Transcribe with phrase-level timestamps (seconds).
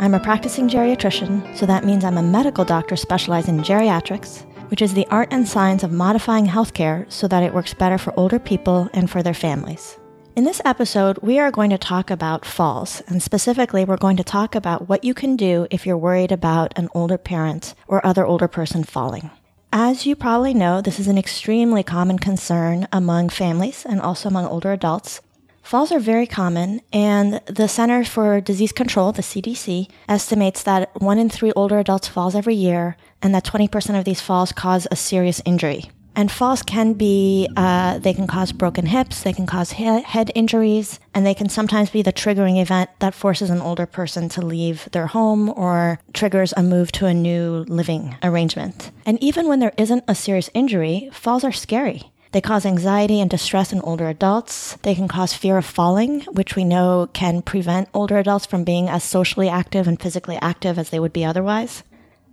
[0.00, 4.80] I'm a practicing geriatrician, so that means I'm a medical doctor specializing in geriatrics, which
[4.80, 8.38] is the art and science of modifying healthcare so that it works better for older
[8.38, 9.98] people and for their families.
[10.36, 14.22] In this episode, we are going to talk about falls, and specifically, we're going to
[14.22, 18.24] talk about what you can do if you're worried about an older parent or other
[18.24, 19.32] older person falling.
[19.72, 24.46] As you probably know, this is an extremely common concern among families and also among
[24.46, 25.20] older adults.
[25.68, 31.18] Falls are very common, and the Center for Disease Control, the CDC, estimates that one
[31.18, 34.96] in three older adults falls every year, and that 20% of these falls cause a
[34.96, 35.90] serious injury.
[36.16, 40.32] And falls can be, uh, they can cause broken hips, they can cause he- head
[40.34, 44.40] injuries, and they can sometimes be the triggering event that forces an older person to
[44.40, 48.90] leave their home or triggers a move to a new living arrangement.
[49.04, 52.10] And even when there isn't a serious injury, falls are scary.
[52.32, 54.76] They cause anxiety and distress in older adults.
[54.82, 58.88] They can cause fear of falling, which we know can prevent older adults from being
[58.88, 61.82] as socially active and physically active as they would be otherwise.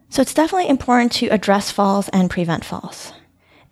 [0.09, 3.13] So it's definitely important to address falls and prevent falls.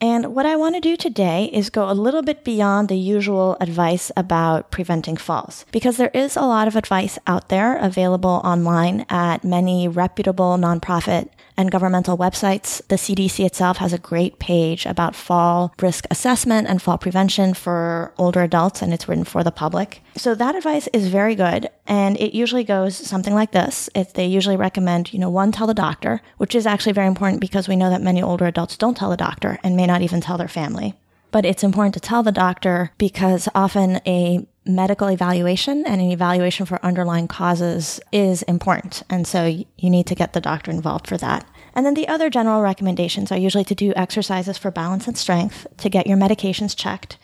[0.01, 3.55] And what I want to do today is go a little bit beyond the usual
[3.61, 9.05] advice about preventing falls, because there is a lot of advice out there available online
[9.07, 12.81] at many reputable nonprofit and governmental websites.
[12.87, 18.13] The CDC itself has a great page about fall risk assessment and fall prevention for
[18.17, 20.01] older adults, and it's written for the public.
[20.15, 23.89] So that advice is very good, and it usually goes something like this.
[23.95, 27.41] It, they usually recommend, you know, one, tell the doctor, which is actually very important
[27.41, 30.21] because we know that many older adults don't tell the doctor and may not even
[30.21, 30.95] tell their family.
[31.31, 36.66] But it's important to tell the doctor because often a medical evaluation and an evaluation
[36.66, 39.03] for underlying causes is important.
[39.09, 41.46] And so you need to get the doctor involved for that.
[41.75, 45.68] And then the other general recommendations are usually to do exercises for balance and strength,
[45.78, 47.18] to get your medications checked,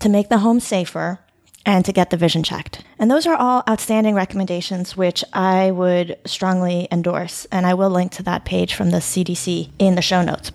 [0.00, 1.20] to make the home safer,
[1.66, 2.84] and to get the vision checked.
[2.98, 7.46] And those are all outstanding recommendations, which I would strongly endorse.
[7.46, 10.52] And I will link to that page from the CDC in the show notes.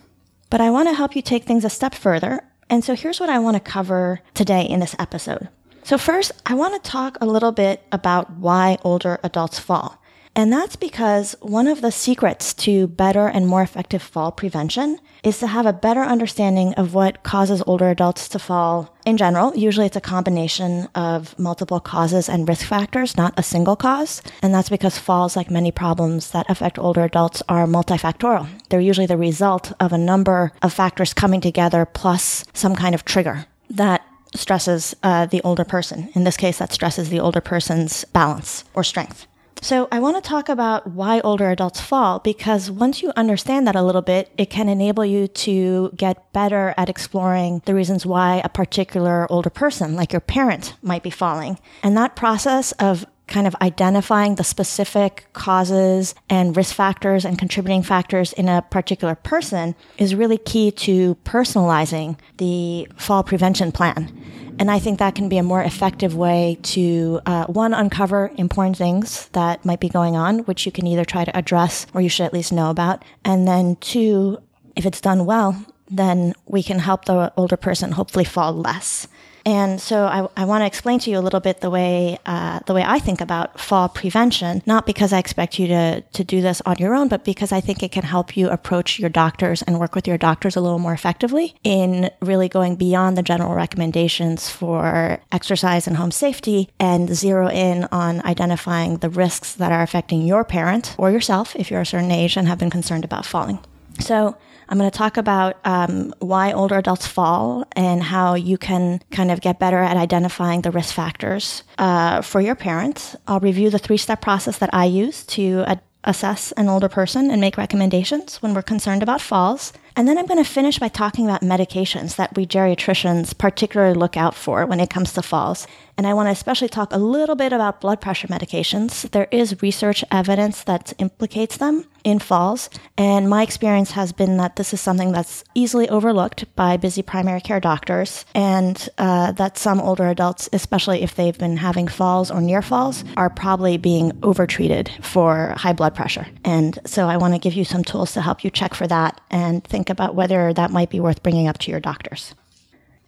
[0.49, 2.41] But I want to help you take things a step further.
[2.69, 5.49] And so here's what I want to cover today in this episode.
[5.85, 10.01] So, first, I want to talk a little bit about why older adults fall.
[10.35, 15.37] And that's because one of the secrets to better and more effective fall prevention is
[15.39, 19.55] to have a better understanding of what causes older adults to fall in general.
[19.55, 24.23] Usually it's a combination of multiple causes and risk factors, not a single cause.
[24.41, 28.47] And that's because falls, like many problems that affect older adults, are multifactorial.
[28.69, 33.05] They're usually the result of a number of factors coming together plus some kind of
[33.05, 34.03] trigger that
[34.35, 36.09] stresses uh, the older person.
[36.13, 39.27] In this case, that stresses the older person's balance or strength.
[39.61, 43.75] So I want to talk about why older adults fall because once you understand that
[43.75, 48.41] a little bit, it can enable you to get better at exploring the reasons why
[48.43, 51.57] a particular older person, like your parent, might be falling.
[51.81, 57.83] And that process of kind of identifying the specific causes and risk factors and contributing
[57.83, 64.11] factors in a particular person is really key to personalizing the fall prevention plan.
[64.57, 68.77] And I think that can be a more effective way to, uh, one, uncover important
[68.77, 72.09] things that might be going on, which you can either try to address or you
[72.09, 73.03] should at least know about.
[73.25, 74.37] And then two,
[74.75, 79.07] if it's done well, then we can help the older person hopefully fall less.
[79.45, 82.59] And so I, I want to explain to you a little bit the way uh,
[82.65, 86.41] the way I think about fall prevention, not because I expect you to to do
[86.41, 89.61] this on your own, but because I think it can help you approach your doctors
[89.61, 93.53] and work with your doctors a little more effectively in really going beyond the general
[93.53, 99.83] recommendations for exercise and home safety and zero in on identifying the risks that are
[99.83, 103.25] affecting your parent or yourself if you're a certain age and have been concerned about
[103.27, 103.59] falling.
[103.99, 104.35] So
[104.69, 109.31] I'm going to talk about um, why older adults fall and how you can kind
[109.31, 113.15] of get better at identifying the risk factors uh, for your parents.
[113.27, 115.65] I'll review the three step process that I use to
[116.05, 119.73] assess an older person and make recommendations when we're concerned about falls.
[119.97, 124.17] And then I'm going to finish by talking about medications that we geriatricians particularly look
[124.17, 125.67] out for when it comes to falls.
[125.97, 129.09] And I want to especially talk a little bit about blood pressure medications.
[129.11, 132.69] There is research evidence that implicates them in falls.
[132.97, 137.41] And my experience has been that this is something that's easily overlooked by busy primary
[137.41, 142.41] care doctors, and uh, that some older adults, especially if they've been having falls or
[142.41, 146.27] near falls, are probably being overtreated for high blood pressure.
[146.43, 149.19] And so I want to give you some tools to help you check for that
[149.31, 152.35] and think about whether that might be worth bringing up to your doctors.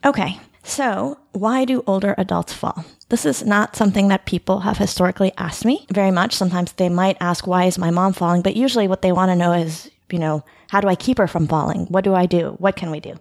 [0.06, 2.84] Okay, so, why do older adults fall?
[3.08, 6.36] This is not something that people have historically asked me very much.
[6.36, 8.42] Sometimes they might ask, why is my mom falling?
[8.42, 11.28] But usually what they want to know is, you know, how do I keep her
[11.28, 11.86] from falling?
[11.86, 12.56] What do I do?
[12.60, 13.16] What can we do?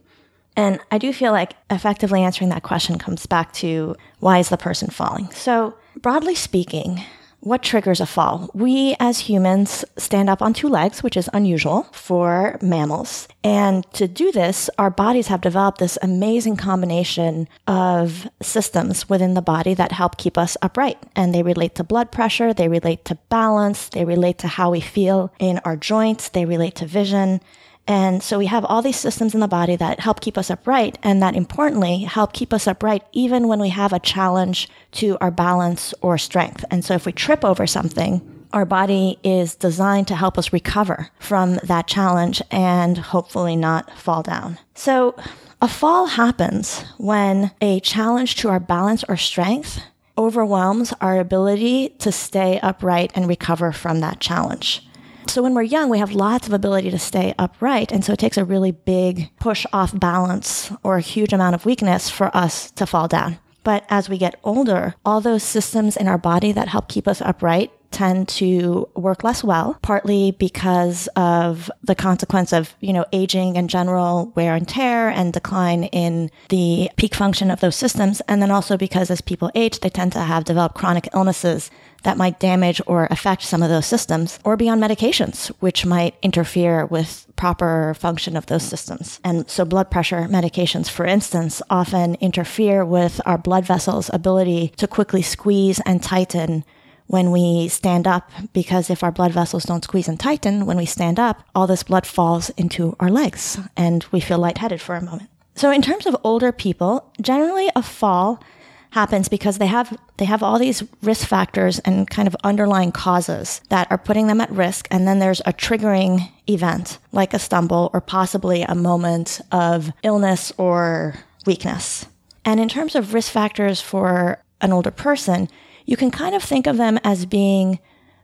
[0.56, 4.56] And I do feel like effectively answering that question comes back to why is the
[4.56, 5.30] person falling?
[5.30, 7.04] So, broadly speaking,
[7.40, 8.50] what triggers a fall?
[8.54, 13.28] We as humans stand up on two legs, which is unusual for mammals.
[13.44, 19.42] And to do this, our bodies have developed this amazing combination of systems within the
[19.42, 20.98] body that help keep us upright.
[21.14, 24.80] And they relate to blood pressure, they relate to balance, they relate to how we
[24.80, 27.40] feel in our joints, they relate to vision.
[27.86, 30.98] And so we have all these systems in the body that help keep us upright
[31.02, 35.30] and that importantly help keep us upright even when we have a challenge to our
[35.30, 36.64] balance or strength.
[36.70, 41.10] And so if we trip over something, our body is designed to help us recover
[41.18, 44.58] from that challenge and hopefully not fall down.
[44.74, 45.14] So
[45.60, 49.80] a fall happens when a challenge to our balance or strength
[50.18, 54.85] overwhelms our ability to stay upright and recover from that challenge.
[55.28, 57.92] So when we're young, we have lots of ability to stay upright.
[57.92, 61.66] And so it takes a really big push off balance or a huge amount of
[61.66, 63.38] weakness for us to fall down.
[63.64, 67.20] But as we get older, all those systems in our body that help keep us
[67.20, 73.56] upright tend to work less well, partly because of the consequence of, you know, aging
[73.56, 78.20] and general wear and tear and decline in the peak function of those systems.
[78.28, 81.70] And then also because as people age, they tend to have developed chronic illnesses
[82.02, 86.14] that might damage or affect some of those systems or be on medications, which might
[86.22, 89.20] interfere with proper function of those systems.
[89.24, 94.86] And so blood pressure medications, for instance, often interfere with our blood vessels' ability to
[94.86, 96.64] quickly squeeze and tighten
[97.06, 100.86] when we stand up, because if our blood vessels don't squeeze and tighten when we
[100.86, 105.02] stand up, all this blood falls into our legs and we feel lightheaded for a
[105.02, 105.30] moment.
[105.54, 108.42] So in terms of older people, generally a fall
[108.90, 113.60] happens because they have they have all these risk factors and kind of underlying causes
[113.68, 117.90] that are putting them at risk and then there's a triggering event like a stumble
[117.92, 121.14] or possibly a moment of illness or
[121.46, 122.06] weakness.
[122.44, 125.48] And in terms of risk factors for an older person,
[125.86, 127.78] you can kind of think of them as being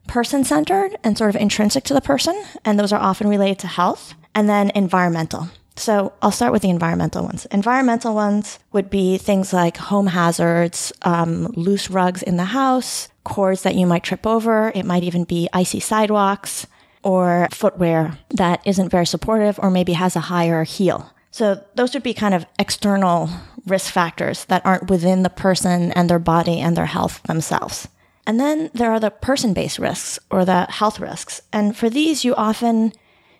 [0.06, 3.68] person centered and sort of intrinsic to the person, and those are often related to
[3.68, 5.48] health, and then environmental.
[5.76, 7.46] So I'll start with the environmental ones.
[7.46, 13.62] Environmental ones would be things like home hazards, um, loose rugs in the house, cords
[13.62, 14.70] that you might trip over.
[14.74, 16.66] It might even be icy sidewalks
[17.02, 21.10] or footwear that isn't very supportive or maybe has a higher heel.
[21.30, 23.30] So those would be kind of external
[23.66, 27.88] risk factors that aren't within the person and their body and their health themselves.
[28.26, 31.42] And then there are the person based risks or the health risks.
[31.52, 32.92] And for these, you often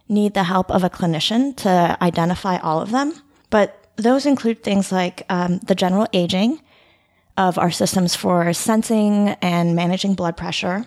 [0.09, 3.15] need the help of a clinician to identify all of them.
[3.51, 6.61] But those include things like um, the general aging
[7.37, 10.87] of our systems for sensing and managing blood pressure.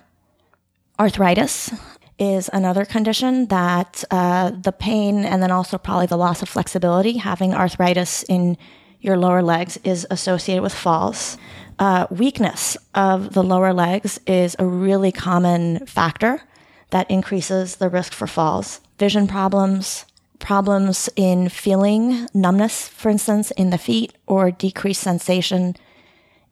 [1.00, 1.72] Arthritis
[2.18, 7.18] is another condition that uh, the pain and then also probably the loss of flexibility,
[7.18, 8.58] having arthritis in
[9.06, 11.38] your lower legs, is associated with falls.
[11.78, 16.42] Uh, weakness of the lower legs is a really common factor
[16.90, 20.06] that increases the risk for falls vision problems,
[20.40, 25.76] problems in feeling numbness, for instance, in the feet, or decreased sensation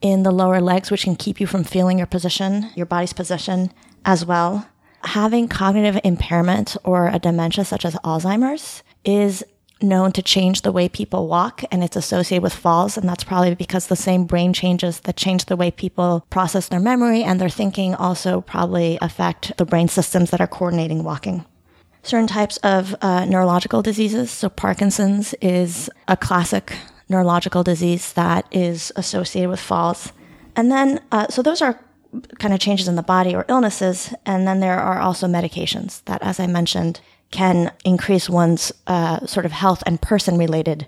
[0.01, 3.71] in the lower legs, which can keep you from feeling your position, your body's position
[4.03, 4.67] as well.
[5.05, 9.43] Having cognitive impairment or a dementia such as Alzheimer's is
[9.83, 12.97] known to change the way people walk and it's associated with falls.
[12.97, 16.79] And that's probably because the same brain changes that change the way people process their
[16.79, 21.45] memory and their thinking also probably affect the brain systems that are coordinating walking
[22.05, 24.29] certain types of uh, neurological diseases.
[24.29, 26.73] So, Parkinson's is a classic
[27.09, 30.11] neurological disease that is associated with falls.
[30.55, 31.79] And then, uh, so those are
[32.39, 34.13] kind of changes in the body or illnesses.
[34.25, 37.01] And then there are also medications that, as I mentioned,
[37.33, 40.87] can increase one's uh, sort of health and person related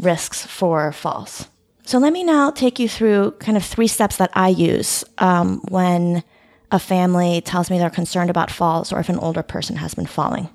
[0.00, 1.48] risks for falls.
[1.84, 5.60] So, let me now take you through kind of three steps that I use um,
[5.68, 6.24] when
[6.72, 10.06] a family tells me they're concerned about falls or if an older person has been
[10.06, 10.48] falling.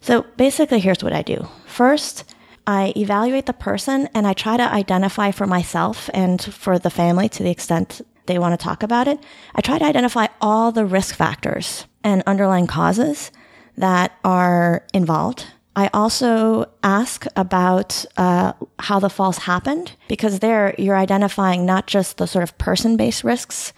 [0.00, 1.48] So basically, here's what I do.
[1.66, 2.34] First,
[2.66, 7.28] I evaluate the person and I try to identify for myself and for the family
[7.30, 9.18] to the extent they want to talk about it.
[9.54, 13.30] I try to identify all the risk factors and underlying causes
[13.78, 15.46] that are involved.
[15.76, 22.16] I also ask about uh, how the falls happened because there you're identifying not just
[22.16, 23.72] the sort of person based risks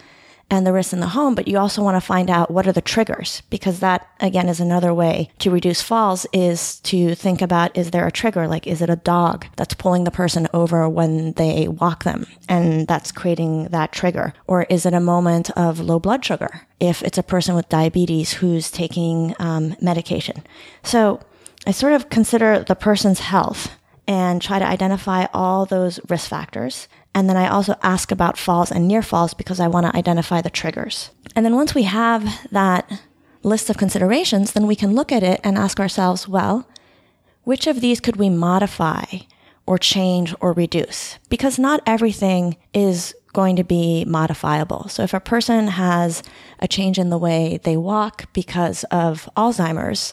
[0.51, 2.73] and the risks in the home, but you also want to find out what are
[2.73, 7.77] the triggers because that again is another way to reduce falls is to think about
[7.77, 8.49] is there a trigger?
[8.49, 12.87] Like, is it a dog that's pulling the person over when they walk them and
[12.87, 14.35] that's creating that trigger?
[14.47, 16.67] Or is it a moment of low blood sugar?
[16.81, 20.43] If it's a person with diabetes who's taking um, medication.
[20.83, 21.21] So
[21.67, 23.71] I sort of consider the person's health
[24.07, 26.89] and try to identify all those risk factors.
[27.15, 30.41] And then I also ask about falls and near falls because I want to identify
[30.41, 31.11] the triggers.
[31.35, 32.91] And then once we have that
[33.43, 36.69] list of considerations, then we can look at it and ask ourselves, well,
[37.45, 39.05] which of these could we modify
[39.67, 41.19] or change or reduce?
[41.29, 44.89] Because not everything is going to be modifiable.
[44.89, 46.23] So if a person has
[46.59, 50.13] a change in the way they walk because of Alzheimer's,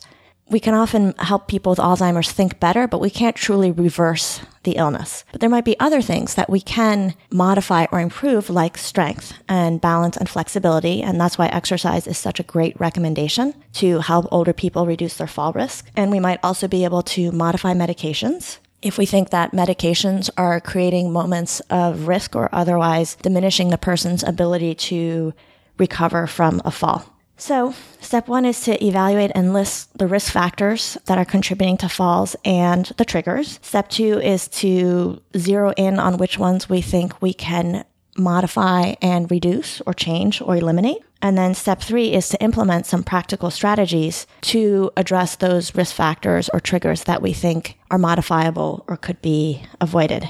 [0.49, 4.73] we can often help people with Alzheimer's think better, but we can't truly reverse the
[4.73, 5.25] illness.
[5.31, 9.81] But there might be other things that we can modify or improve, like strength and
[9.81, 11.01] balance and flexibility.
[11.01, 15.27] And that's why exercise is such a great recommendation to help older people reduce their
[15.27, 15.89] fall risk.
[15.95, 18.57] And we might also be able to modify medications.
[18.81, 24.23] If we think that medications are creating moments of risk or otherwise diminishing the person's
[24.23, 25.33] ability to
[25.77, 27.16] recover from a fall.
[27.39, 31.87] So, step one is to evaluate and list the risk factors that are contributing to
[31.87, 33.59] falls and the triggers.
[33.61, 37.85] Step two is to zero in on which ones we think we can
[38.17, 41.03] modify and reduce or change or eliminate.
[41.21, 46.49] And then step three is to implement some practical strategies to address those risk factors
[46.49, 50.27] or triggers that we think are modifiable or could be avoided.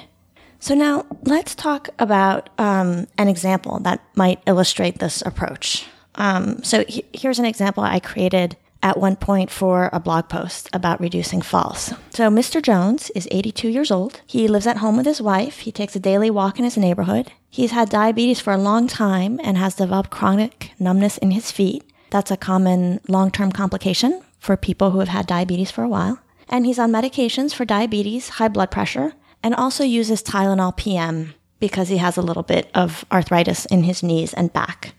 [0.59, 5.85] So now let's talk about um, an example that might illustrate this approach.
[6.17, 10.69] Um, so he- here's an example I created at one point for a blog post
[10.71, 11.93] about reducing falls.
[12.11, 12.61] So Mr.
[12.61, 14.21] Jones is 82 years old.
[14.27, 15.59] He lives at home with his wife.
[15.59, 17.31] He takes a daily walk in his neighborhood.
[17.49, 21.83] He's had diabetes for a long time and has developed chronic numbness in his feet.
[22.11, 26.19] That's a common long-term complication for people who have had diabetes for a while.
[26.47, 31.89] And he's on medications for diabetes, high blood pressure, and also uses Tylenol PM because
[31.89, 34.93] he has a little bit of arthritis in his knees and back.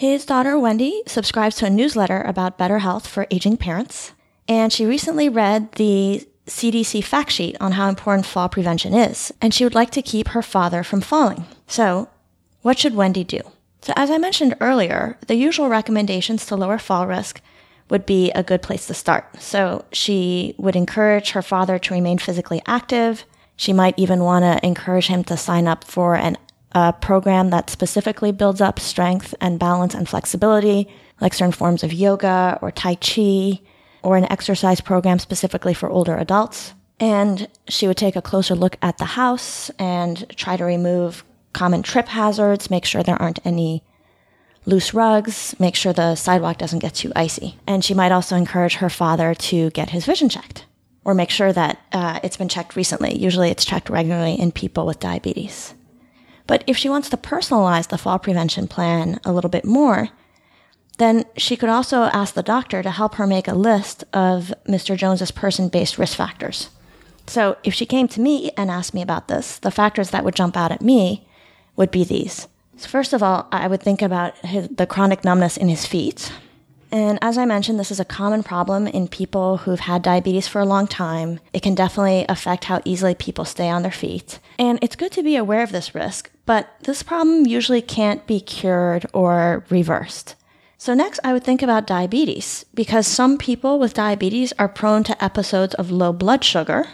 [0.00, 4.12] His daughter, Wendy, subscribes to a newsletter about better health for aging parents,
[4.48, 9.52] and she recently read the CDC fact sheet on how important fall prevention is, and
[9.52, 11.44] she would like to keep her father from falling.
[11.66, 12.08] So,
[12.62, 13.40] what should Wendy do?
[13.82, 17.42] So, as I mentioned earlier, the usual recommendations to lower fall risk
[17.90, 19.26] would be a good place to start.
[19.38, 23.26] So, she would encourage her father to remain physically active.
[23.54, 26.38] She might even want to encourage him to sign up for an
[26.72, 30.88] a program that specifically builds up strength and balance and flexibility,
[31.20, 33.60] like certain forms of yoga or Tai Chi,
[34.02, 36.74] or an exercise program specifically for older adults.
[36.98, 41.82] And she would take a closer look at the house and try to remove common
[41.82, 43.82] trip hazards, make sure there aren't any
[44.66, 47.56] loose rugs, make sure the sidewalk doesn't get too icy.
[47.66, 50.66] And she might also encourage her father to get his vision checked
[51.04, 53.16] or make sure that uh, it's been checked recently.
[53.16, 55.74] Usually it's checked regularly in people with diabetes.
[56.50, 60.08] But if she wants to personalize the fall prevention plan a little bit more,
[60.98, 64.96] then she could also ask the doctor to help her make a list of Mr.
[64.96, 66.70] Jones's person-based risk factors.
[67.28, 70.34] So if she came to me and asked me about this, the factors that would
[70.34, 71.24] jump out at me
[71.76, 72.48] would be these.
[72.76, 76.32] So first of all, I would think about his, the chronic numbness in his feet.
[76.92, 80.60] And as I mentioned, this is a common problem in people who've had diabetes for
[80.60, 81.38] a long time.
[81.52, 84.40] It can definitely affect how easily people stay on their feet.
[84.58, 88.40] And it's good to be aware of this risk, but this problem usually can't be
[88.40, 90.34] cured or reversed.
[90.78, 95.24] So next, I would think about diabetes because some people with diabetes are prone to
[95.24, 96.86] episodes of low blood sugar,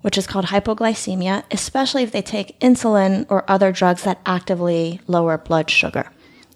[0.00, 5.36] which is called hypoglycemia, especially if they take insulin or other drugs that actively lower
[5.36, 6.10] blood sugar.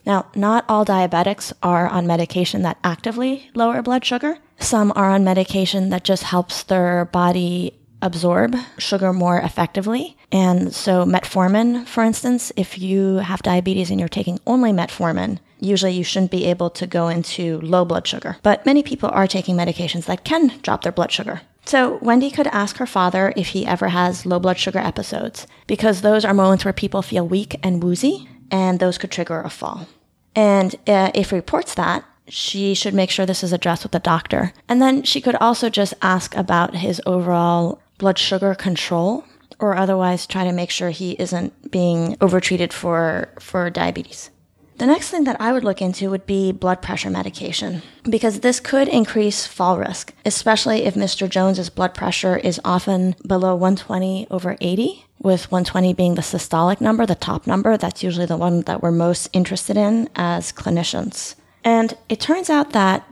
[0.06, 4.38] Now, not all diabetics are on medication that actively lower blood sugar.
[4.58, 10.16] Some are on medication that just helps their body absorb sugar more effectively.
[10.30, 15.92] And so metformin, for instance, if you have diabetes and you're taking only metformin, usually
[15.92, 18.36] you shouldn't be able to go into low blood sugar.
[18.42, 21.40] But many people are taking medications that can drop their blood sugar.
[21.64, 26.02] So Wendy could ask her father if he ever has low blood sugar episodes, because
[26.02, 29.86] those are moments where people feel weak and woozy, and those could trigger a fall.
[30.34, 34.52] And uh, if reports that, she should make sure this is addressed with the doctor.
[34.68, 39.24] And then she could also just ask about his overall blood sugar control
[39.58, 44.30] or otherwise try to make sure he isn't being overtreated for, for diabetes.
[44.76, 48.58] The next thing that I would look into would be blood pressure medication because this
[48.58, 51.28] could increase fall risk, especially if Mr.
[51.28, 57.06] Jones's blood pressure is often below 120 over 80, with 120 being the systolic number,
[57.06, 57.76] the top number.
[57.76, 61.34] That's usually the one that we're most interested in as clinicians.
[61.64, 63.08] And it turns out that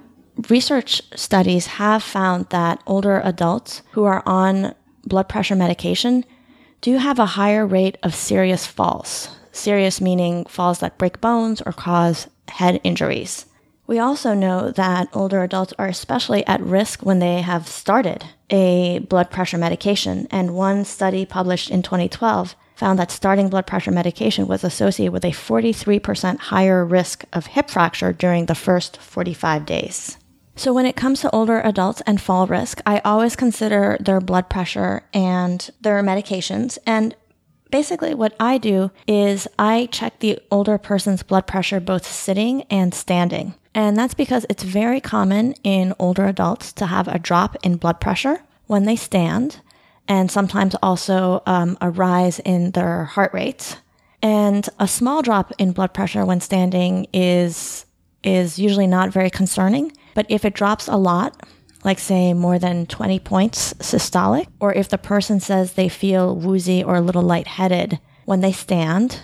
[0.51, 6.25] research studies have found that older adults who are on blood pressure medication
[6.83, 9.35] do have a higher rate of serious falls.
[9.51, 13.47] Serious meaning falls that break bones or cause head injuries.
[13.87, 19.01] We also know that older adults are especially at risk when they have started a
[19.01, 20.29] blood pressure medication.
[20.31, 25.25] And one study published in 2012 found that starting blood pressure medication was associated with
[25.25, 30.17] a 43% higher risk of hip fracture during the first 45 days.
[30.55, 34.51] So, when it comes to older adults and fall risk, I always consider their blood
[34.51, 36.77] pressure and their medications.
[36.87, 37.17] And
[37.73, 42.95] basically, what I do is I check the older person's blood pressure both sitting and
[42.95, 43.55] standing.
[43.75, 48.01] And that's because it's very common in older adults to have a drop in blood
[48.01, 49.61] pressure when they stand,
[50.07, 53.81] and sometimes also um, a rise in their heart rate.
[54.23, 57.87] And a small drop in blood pressure when standing is
[58.23, 61.43] is usually not very concerning but if it drops a lot,
[61.85, 66.83] like say more than 20 points systolic, or if the person says they feel woozy
[66.83, 69.21] or a little lightheaded when they stand,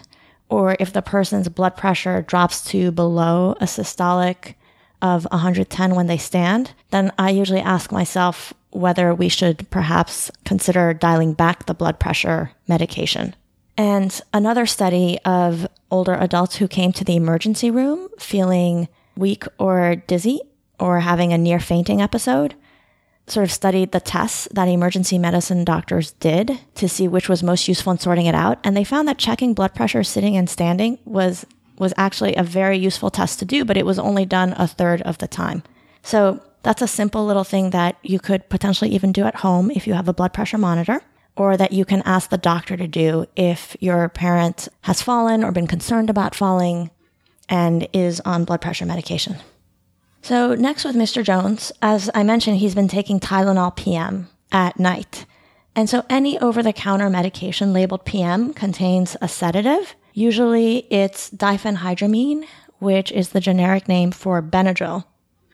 [0.49, 4.55] or if the person's blood pressure drops to below a systolic
[5.01, 10.93] of 110 when they stand, then I usually ask myself whether we should perhaps consider
[10.93, 13.35] dialing back the blood pressure medication.
[13.77, 19.97] And another study of older adults who came to the emergency room feeling weak or
[20.07, 20.41] dizzy
[20.79, 22.55] or having a near fainting episode,
[23.27, 27.69] sort of studied the tests that emergency medicine doctors did to see which was most
[27.69, 28.59] useful in sorting it out.
[28.65, 31.45] And they found that checking blood pressure sitting and standing was,
[31.79, 35.03] was actually a very useful test to do, but it was only done a third
[35.03, 35.63] of the time.
[36.03, 39.87] So that's a simple little thing that you could potentially even do at home if
[39.87, 41.03] you have a blood pressure monitor,
[41.37, 45.53] or that you can ask the doctor to do if your parent has fallen or
[45.53, 46.91] been concerned about falling
[47.49, 49.37] and is on blood pressure medication.
[50.23, 51.23] So, next with Mr.
[51.23, 55.27] Jones, as I mentioned, he's been taking Tylenol PM at night.
[55.75, 59.95] And so, any over the counter medication labeled PM contains a sedative.
[60.13, 62.45] Usually, it's diphenhydramine,
[62.79, 65.05] which is the generic name for Benadryl.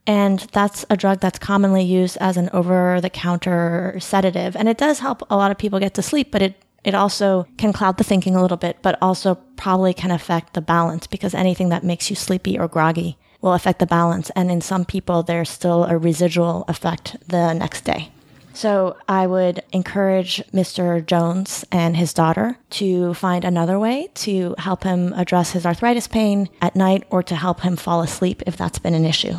[0.07, 4.55] And that's a drug that's commonly used as an over the counter sedative.
[4.57, 7.47] And it does help a lot of people get to sleep, but it, it also
[7.57, 11.33] can cloud the thinking a little bit, but also probably can affect the balance because
[11.33, 14.31] anything that makes you sleepy or groggy will affect the balance.
[14.31, 18.11] And in some people, there's still a residual effect the next day.
[18.55, 21.05] So I would encourage Mr.
[21.05, 26.49] Jones and his daughter to find another way to help him address his arthritis pain
[26.63, 29.35] at night or to help him fall asleep if that's been an issue.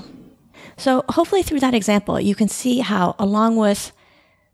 [0.78, 3.92] So hopefully through that example, you can see how along with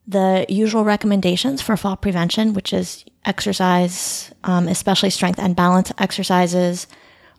[0.07, 6.87] the usual recommendations for fall prevention, which is exercise, um, especially strength and balance exercises,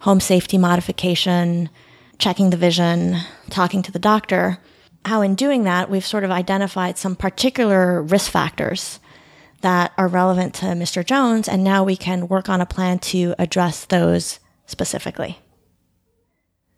[0.01, 1.70] home safety modification,
[2.22, 3.16] checking the vision,
[3.50, 4.56] talking to the doctor,
[5.04, 9.00] how in doing that, we've sort of identified some particular risk factors
[9.62, 11.04] that are relevant to Mr.
[11.04, 15.40] Jones, and now we can work on a plan to address those specifically.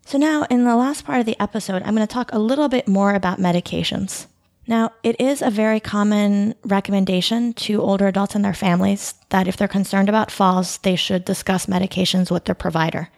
[0.07, 2.67] So, now in the last part of the episode, I'm going to talk a little
[2.67, 4.25] bit more about medications.
[4.65, 9.57] Now, it is a very common recommendation to older adults and their families that if
[9.57, 13.09] they're concerned about falls, they should discuss medications with their provider.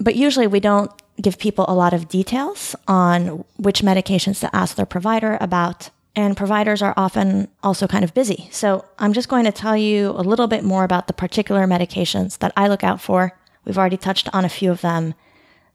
[0.00, 0.90] But usually we don't
[1.20, 5.90] give people a lot of details on which medications to ask their provider about.
[6.16, 8.48] And providers are often also kind of busy.
[8.50, 12.38] So I'm just going to tell you a little bit more about the particular medications
[12.38, 13.38] that I look out for.
[13.64, 15.14] We've already touched on a few of them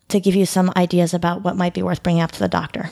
[0.09, 2.89] to give you some ideas about what might be worth bringing up to the doctor.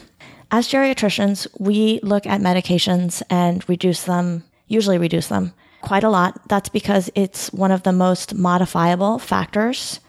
[0.51, 6.47] As geriatricians, we look at medications and reduce them, usually reduce them quite a lot.
[6.47, 9.99] That's because it's one of the most modifiable factors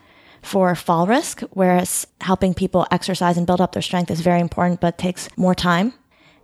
[0.44, 4.80] for fall risk, whereas helping people exercise and build up their strength is very important,
[4.80, 5.94] but takes more time.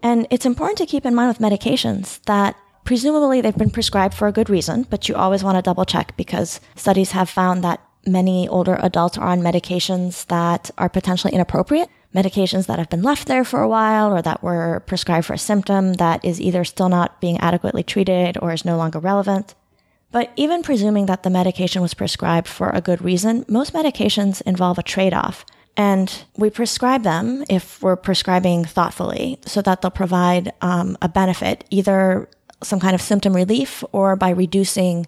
[0.03, 4.29] And it's important to keep in mind with medications that presumably they've been prescribed for
[4.29, 7.81] a good reason, but you always want to double check because studies have found that
[8.07, 13.29] many older adults are on medications that are potentially inappropriate, medications that have been left
[13.29, 16.89] there for a while or that were prescribed for a symptom that is either still
[16.89, 19.55] not being adequately treated or is no longer relevant.
[20.13, 24.79] But even presuming that the medication was prescribed for a good reason, most medications involve
[24.79, 25.45] a trade off.
[25.77, 31.65] And we prescribe them if we're prescribing thoughtfully so that they'll provide um, a benefit,
[31.71, 32.29] either
[32.63, 35.07] some kind of symptom relief or by reducing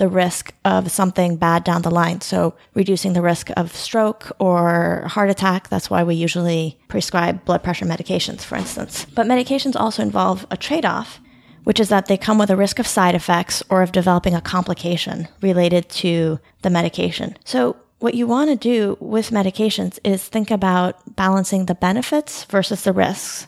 [0.00, 2.22] the risk of something bad down the line.
[2.22, 5.68] So reducing the risk of stroke or heart attack.
[5.68, 9.06] That's why we usually prescribe blood pressure medications, for instance.
[9.14, 11.20] But medications also involve a trade off,
[11.64, 14.40] which is that they come with a risk of side effects or of developing a
[14.40, 17.36] complication related to the medication.
[17.44, 22.84] So what you want to do with medications is think about balancing the benefits versus
[22.84, 23.46] the risks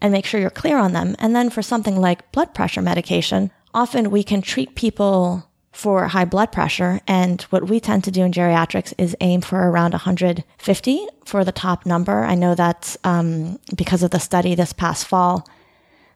[0.00, 1.14] and make sure you're clear on them.
[1.20, 6.24] And then for something like blood pressure medication, often we can treat people for high
[6.24, 7.00] blood pressure.
[7.06, 11.52] And what we tend to do in geriatrics is aim for around 150 for the
[11.52, 12.24] top number.
[12.24, 15.48] I know that's um, because of the study this past fall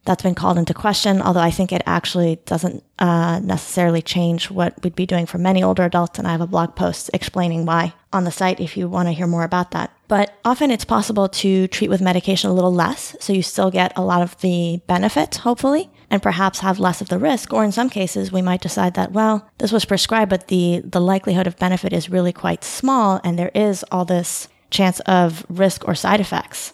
[0.06, 4.74] that's been called into question, although I think it actually doesn't uh, necessarily change what
[4.82, 6.18] we'd be doing for many older adults.
[6.18, 9.12] And I have a blog post explaining why on the site if you want to
[9.12, 9.92] hear more about that.
[10.08, 13.92] But often it's possible to treat with medication a little less, so you still get
[13.96, 17.52] a lot of the benefit, hopefully, and perhaps have less of the risk.
[17.52, 21.00] Or in some cases, we might decide that, well, this was prescribed, but the, the
[21.00, 25.86] likelihood of benefit is really quite small, and there is all this chance of risk
[25.86, 26.72] or side effects.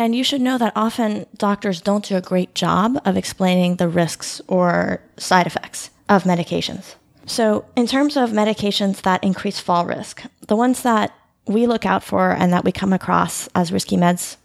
[0.00, 3.86] And you should know that often doctors don't do a great job of explaining the
[3.86, 6.94] risks or side effects of medications.
[7.26, 11.14] So, in terms of medications that increase fall risk, the ones that
[11.46, 14.38] we look out for and that we come across as risky meds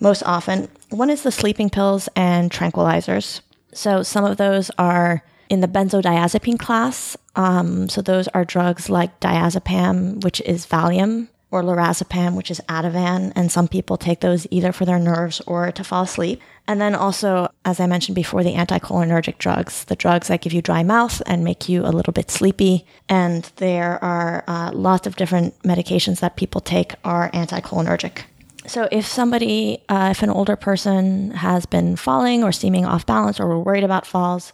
[0.00, 3.42] most often, one is the sleeping pills and tranquilizers.
[3.74, 7.14] So, some of those are in the benzodiazepine class.
[7.36, 13.32] Um, so, those are drugs like diazepam, which is Valium, or lorazepam, which is Ativan,
[13.34, 16.40] and some people take those either for their nerves or to fall asleep.
[16.66, 20.60] And then also, as I mentioned before, the anticholinergic drugs, the drugs that give you
[20.60, 22.84] dry mouth and make you a little bit sleepy.
[23.08, 28.24] And there are uh, lots of different medications that people take are anticholinergic.
[28.66, 33.40] So if somebody, uh, if an older person has been falling or seeming off balance
[33.40, 34.52] or we're worried about falls,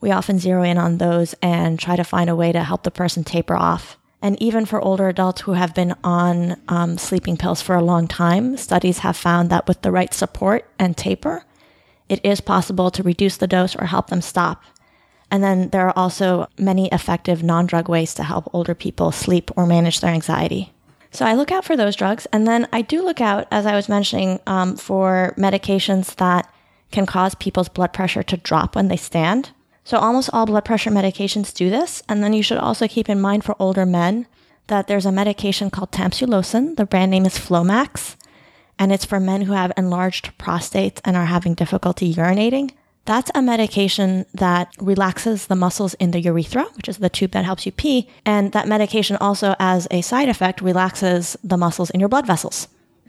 [0.00, 2.90] we often zero in on those and try to find a way to help the
[2.90, 7.60] person taper off and even for older adults who have been on um, sleeping pills
[7.60, 11.44] for a long time, studies have found that with the right support and taper,
[12.08, 14.62] it is possible to reduce the dose or help them stop.
[15.30, 19.50] And then there are also many effective non drug ways to help older people sleep
[19.56, 20.72] or manage their anxiety.
[21.10, 22.26] So I look out for those drugs.
[22.32, 26.52] And then I do look out, as I was mentioning, um, for medications that
[26.92, 29.50] can cause people's blood pressure to drop when they stand.
[29.86, 32.02] So almost all blood pressure medications do this.
[32.08, 34.26] And then you should also keep in mind for older men
[34.66, 36.74] that there's a medication called tamsulosin.
[36.74, 38.16] The brand name is Flomax,
[38.80, 42.72] and it's for men who have enlarged prostates and are having difficulty urinating.
[43.04, 47.44] That's a medication that relaxes the muscles in the urethra, which is the tube that
[47.44, 48.08] helps you pee.
[48.24, 52.66] And that medication also, as a side effect, relaxes the muscles in your blood vessels.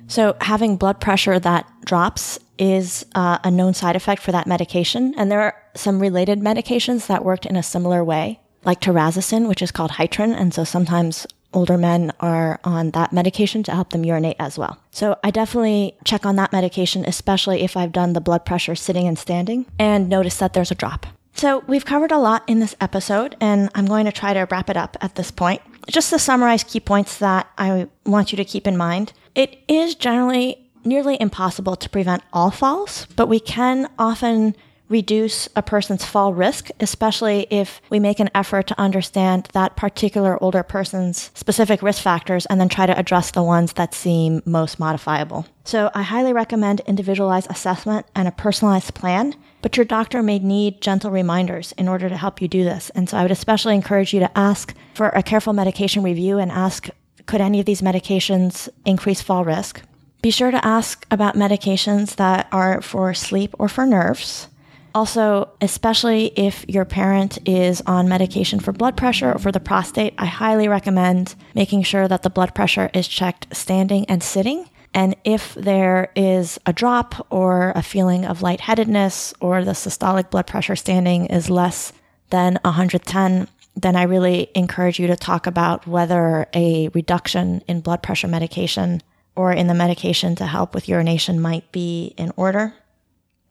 [0.07, 5.13] So having blood pressure that drops is uh, a known side effect for that medication.
[5.17, 9.61] And there are some related medications that worked in a similar way, like terazosin, which
[9.61, 10.33] is called Hytrin.
[10.33, 14.79] And so sometimes older men are on that medication to help them urinate as well.
[14.91, 19.07] So I definitely check on that medication, especially if I've done the blood pressure sitting
[19.07, 21.05] and standing and notice that there's a drop.
[21.33, 24.71] So we've covered a lot in this episode, and I'm going to try to wrap
[24.71, 25.61] it up at this point.
[25.87, 29.13] Just to summarize key points that I want you to keep in mind.
[29.37, 34.55] It is generally nearly impossible to prevent all falls, but we can often
[34.89, 40.41] reduce a person's fall risk, especially if we make an effort to understand that particular
[40.41, 44.79] older person's specific risk factors and then try to address the ones that seem most
[44.79, 45.45] modifiable.
[45.65, 50.81] So I highly recommend individualized assessment and a personalized plan, but your doctor may need
[50.81, 52.89] gentle reminders in order to help you do this.
[52.95, 56.51] And so I would especially encourage you to ask for a careful medication review and
[56.51, 56.89] ask,
[57.27, 59.81] could any of these medications increase fall risk?
[60.21, 64.47] Be sure to ask about medications that are for sleep or for nerves.
[64.95, 70.15] Also, especially if your parent is on medication for blood pressure or for the prostate,
[70.17, 74.67] I highly recommend making sure that the blood pressure is checked standing and sitting.
[74.95, 80.47] And if there is a drop or a feeling of lightheadedness or the systolic blood
[80.47, 81.93] pressure standing is less
[82.31, 88.01] than 110, then I really encourage you to talk about whether a reduction in blood
[88.01, 89.01] pressure medication
[89.35, 92.73] or in the medication to help with urination might be in order.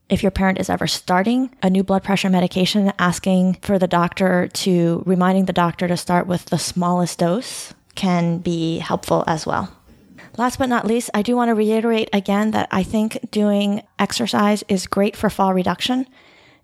[0.08, 4.48] If your parent is ever starting a new blood pressure medication, asking for the doctor
[4.48, 9.72] to, reminding the doctor to start with the smallest dose can be helpful as well.
[10.36, 14.64] Last but not least, I do want to reiterate again that I think doing exercise
[14.68, 16.06] is great for fall reduction.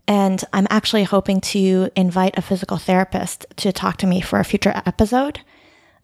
[0.08, 4.44] And I'm actually hoping to invite a physical therapist to talk to me for a
[4.44, 5.40] future episode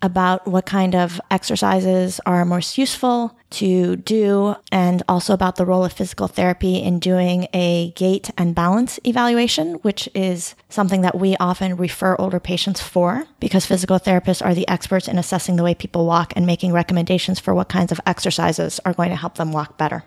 [0.01, 5.85] about what kind of exercises are most useful to do, and also about the role
[5.85, 11.35] of physical therapy in doing a gait and balance evaluation, which is something that we
[11.39, 15.75] often refer older patients for because physical therapists are the experts in assessing the way
[15.75, 19.51] people walk and making recommendations for what kinds of exercises are going to help them
[19.51, 20.05] walk better.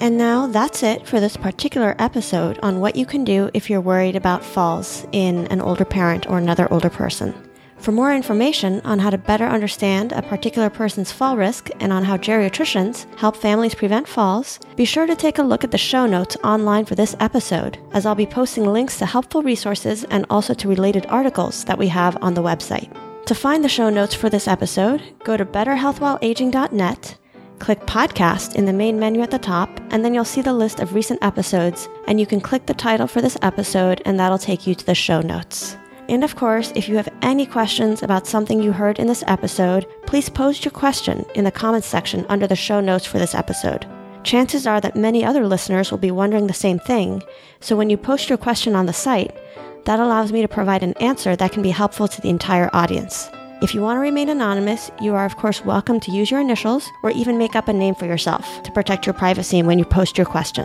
[0.00, 3.80] And now that's it for this particular episode on what you can do if you're
[3.80, 7.34] worried about falls in an older parent or another older person.
[7.78, 12.04] For more information on how to better understand a particular person's fall risk and on
[12.04, 16.06] how geriatricians help families prevent falls, be sure to take a look at the show
[16.06, 20.54] notes online for this episode, as I'll be posting links to helpful resources and also
[20.54, 22.92] to related articles that we have on the website.
[23.26, 27.16] To find the show notes for this episode, go to betterhealthwhileaging.net,
[27.58, 30.80] click podcast in the main menu at the top, and then you'll see the list
[30.80, 34.66] of recent episodes, and you can click the title for this episode, and that'll take
[34.66, 35.76] you to the show notes.
[36.08, 39.86] And of course, if you have any questions about something you heard in this episode,
[40.06, 43.86] please post your question in the comments section under the show notes for this episode.
[44.24, 47.22] Chances are that many other listeners will be wondering the same thing,
[47.60, 49.36] so when you post your question on the site,
[49.84, 53.30] that allows me to provide an answer that can be helpful to the entire audience.
[53.60, 56.88] If you want to remain anonymous, you are of course welcome to use your initials
[57.02, 60.16] or even make up a name for yourself to protect your privacy when you post
[60.16, 60.64] your question.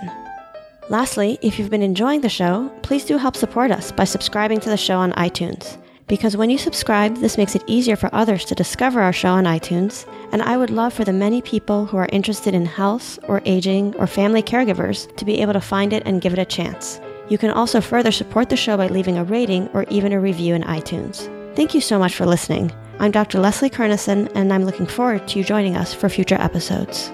[0.89, 4.69] Lastly, if you've been enjoying the show, please do help support us by subscribing to
[4.69, 5.81] the show on iTunes.
[6.07, 9.45] Because when you subscribe, this makes it easier for others to discover our show on
[9.45, 13.41] iTunes, and I would love for the many people who are interested in health or
[13.45, 17.01] aging or family caregivers to be able to find it and give it a chance.
[17.27, 20.53] You can also further support the show by leaving a rating or even a review
[20.53, 21.27] in iTunes.
[21.55, 22.71] Thank you so much for listening.
[22.99, 23.39] I'm Dr.
[23.39, 27.11] Leslie Kernisan, and I'm looking forward to you joining us for future episodes.